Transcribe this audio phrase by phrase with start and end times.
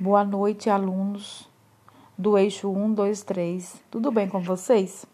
[0.00, 1.50] Boa noite, alunos
[2.16, 3.82] do eixo 1, 2, 3.
[3.90, 5.04] Tudo bem com vocês?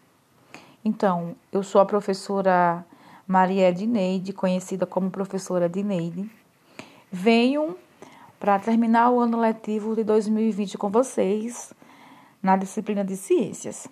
[0.83, 2.85] Então, eu sou a professora
[3.27, 6.29] Maria Edneide, conhecida como professora Edneide.
[7.11, 7.75] Venho
[8.39, 11.73] para terminar o ano letivo de 2020 com vocês
[12.39, 13.87] na disciplina de ciências.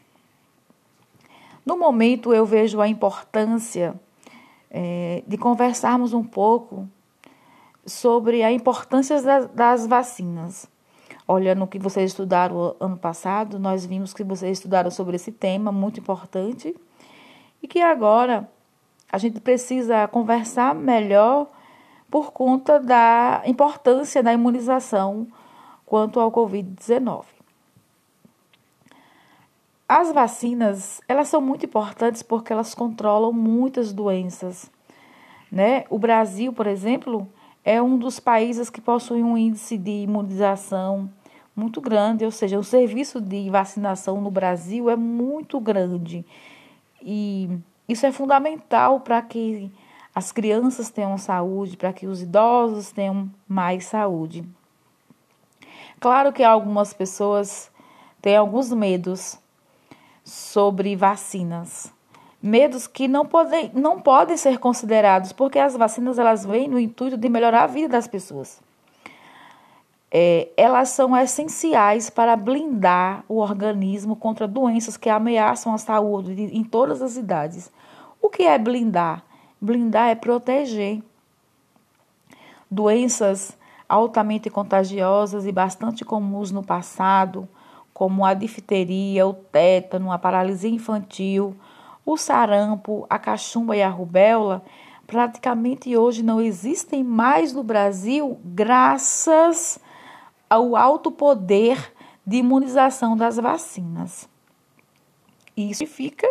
[1.66, 4.00] No momento, eu vejo a importância
[4.70, 6.88] é, de conversarmos um pouco
[7.84, 10.72] sobre a importância das, das vacinas
[11.28, 15.72] olhando o que vocês estudaram ano passado, nós vimos que vocês estudaram sobre esse tema
[15.72, 16.76] muito importante
[17.62, 18.50] e que agora
[19.12, 21.48] a gente precisa conversar melhor
[22.10, 25.28] por conta da importância da imunização
[25.86, 27.24] quanto ao COVID-19.
[29.88, 34.72] As vacinas, elas são muito importantes porque elas controlam muitas doenças,
[35.52, 35.86] né?
[35.90, 37.28] O Brasil, por exemplo,
[37.64, 41.10] é um dos países que possui um índice de imunização
[41.56, 46.26] muito grande, ou seja, o serviço de vacinação no Brasil é muito grande.
[47.02, 47.50] E
[47.88, 49.72] isso é fundamental para que
[50.16, 54.44] as crianças tenham saúde, para que os idosos tenham mais saúde.
[56.00, 57.72] Claro que algumas pessoas
[58.22, 59.40] têm alguns medos
[60.24, 61.94] sobre vacinas
[62.44, 67.16] medos que não podem, não podem ser considerados, porque as vacinas elas vêm no intuito
[67.16, 68.60] de melhorar a vida das pessoas.
[70.12, 76.58] É, elas são essenciais para blindar o organismo contra doenças que ameaçam a saúde de,
[76.58, 77.72] em todas as idades.
[78.22, 79.24] O que é blindar?
[79.60, 81.02] Blindar é proteger.
[82.70, 83.58] Doenças
[83.88, 87.48] altamente contagiosas e bastante comuns no passado,
[87.94, 91.56] como a difteria, o tétano, a paralisia infantil,
[92.06, 94.64] o sarampo, a cachumba e a rubéola
[95.08, 99.80] praticamente hoje não existem mais no Brasil graças
[100.50, 101.94] ao alto poder
[102.26, 104.30] de imunização das vacinas.
[105.56, 106.28] Isso fica,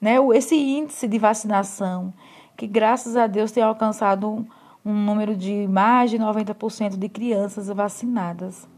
[0.00, 2.12] né, esse índice de vacinação,
[2.56, 4.46] que graças a Deus tem alcançado um,
[4.84, 8.68] um número de mais de 90% de crianças vacinadas.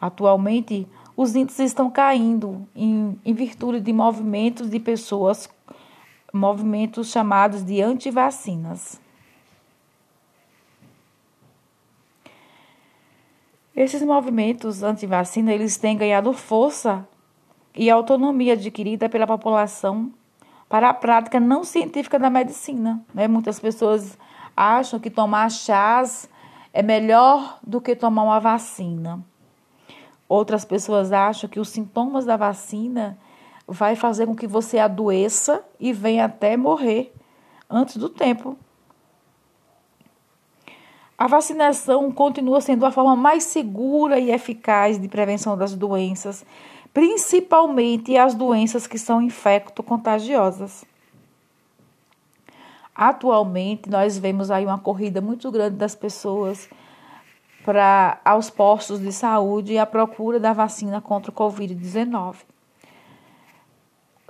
[0.00, 0.86] Atualmente,
[1.18, 5.50] os índices estão caindo em, em virtude de movimentos de pessoas,
[6.32, 9.00] movimentos chamados de antivacinas.
[13.74, 17.04] Esses movimentos antivacina, eles têm ganhado força
[17.74, 20.12] e autonomia adquirida pela população
[20.68, 23.04] para a prática não científica da medicina.
[23.12, 23.26] Né?
[23.26, 24.16] Muitas pessoas
[24.56, 26.30] acham que tomar chás
[26.72, 29.20] é melhor do que tomar uma vacina.
[30.28, 33.18] Outras pessoas acham que os sintomas da vacina
[33.66, 37.14] vai fazer com que você adoeça e venha até morrer
[37.68, 38.56] antes do tempo.
[41.16, 46.44] A vacinação continua sendo a forma mais segura e eficaz de prevenção das doenças,
[46.94, 50.84] principalmente as doenças que são infecto-contagiosas.
[52.94, 56.68] Atualmente, nós vemos aí uma corrida muito grande das pessoas
[57.68, 62.36] para aos postos de saúde e a procura da vacina contra o Covid-19.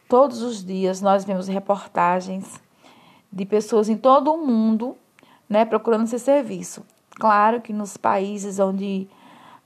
[0.09, 2.60] Todos os dias nós vemos reportagens
[3.32, 4.97] de pessoas em todo o mundo
[5.48, 6.84] né, procurando esse serviço.
[7.10, 9.09] Claro que nos países onde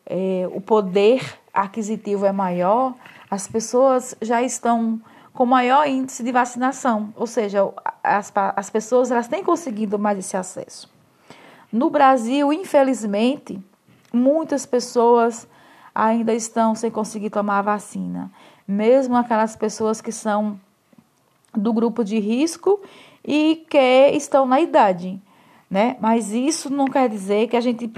[0.04, 2.92] é, o poder aquisitivo é maior,
[3.30, 5.00] as pessoas já estão
[5.32, 7.60] com maior índice de vacinação, ou seja,
[8.04, 10.91] as, as pessoas elas têm conseguido mais esse acesso.
[11.72, 13.58] No Brasil, infelizmente,
[14.12, 15.48] muitas pessoas
[15.94, 18.30] ainda estão sem conseguir tomar a vacina,
[18.68, 20.60] mesmo aquelas pessoas que são
[21.54, 22.80] do grupo de risco
[23.24, 25.20] e que estão na idade,
[25.70, 25.96] né?
[26.00, 27.90] Mas isso não quer dizer que a gente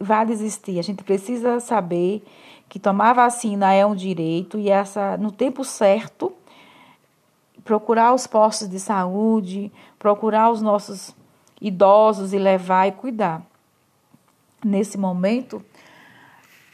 [0.00, 0.78] vá desistir.
[0.78, 2.24] A gente precisa saber
[2.68, 6.32] que tomar vacina é um direito e essa no tempo certo
[7.64, 11.14] procurar os postos de saúde, procurar os nossos
[11.60, 13.42] idosos e levar e cuidar.
[14.64, 15.64] Nesse momento,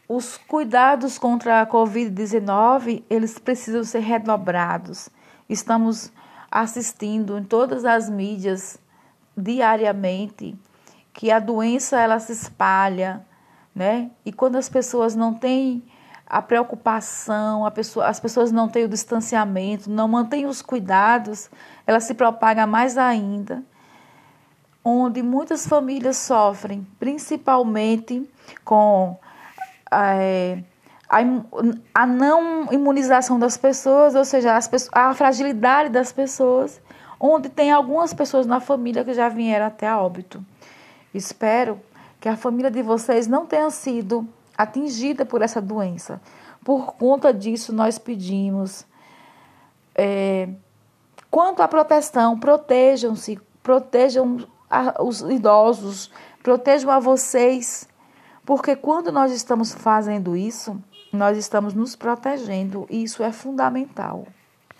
[0.08, 5.08] os cuidados contra a COVID-19, eles precisam ser redobrados.
[5.48, 6.12] Estamos
[6.50, 8.78] assistindo em todas as mídias
[9.36, 10.56] diariamente
[11.12, 13.24] que a doença ela se espalha,
[13.74, 14.10] né?
[14.24, 15.82] E quando as pessoas não têm
[16.26, 21.50] a preocupação, a pessoa, as pessoas não têm o distanciamento, não mantêm os cuidados,
[21.86, 23.62] ela se propaga mais ainda
[24.88, 28.24] onde muitas famílias sofrem, principalmente
[28.64, 29.18] com
[29.90, 30.62] é,
[31.10, 31.18] a,
[31.92, 34.56] a, não imunização das pessoas, ou seja,
[34.92, 36.80] a fragilidade das pessoas,
[37.18, 40.40] onde tem algumas pessoas na família que já vieram até a óbito.
[41.12, 41.80] Espero
[42.20, 44.24] que a família de vocês não tenha sido
[44.56, 46.20] atingida por essa doença.
[46.64, 48.86] Por conta disso, nós pedimos.
[49.96, 50.48] É,
[51.28, 56.10] quanto à proteção, protejam-se, protejam a, os idosos,
[56.42, 57.88] protejam a vocês,
[58.44, 60.80] porque quando nós estamos fazendo isso,
[61.12, 64.26] nós estamos nos protegendo e isso é fundamental.